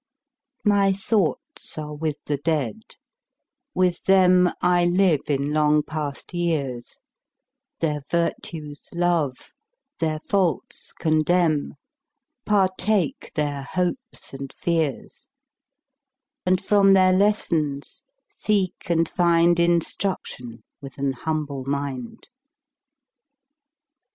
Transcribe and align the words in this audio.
My 0.65 0.91
thoughts 0.91 1.77
are 1.77 1.93
with 1.93 2.17
the 2.25 2.37
Dead; 2.37 2.95
with 3.75 4.03
them 4.05 4.51
I 4.59 4.83
live 4.83 5.29
in 5.29 5.53
long 5.53 5.83
past 5.83 6.33
years, 6.33 6.95
Their 7.81 8.01
virtues 8.09 8.89
love, 8.95 9.51
their 9.99 10.17
faults 10.27 10.91
condemn, 10.91 11.75
15 12.45 12.45
Partake 12.47 13.31
their 13.35 13.61
hopes 13.61 14.33
and 14.33 14.51
fears; 14.51 15.27
And 16.47 16.65
from 16.65 16.93
their 16.93 17.13
lessons 17.13 18.01
seek 18.27 18.89
and 18.89 19.07
find 19.07 19.59
Instruction 19.59 20.63
with 20.81 20.97
an 20.97 21.11
humble 21.11 21.63
mind. 21.65 22.29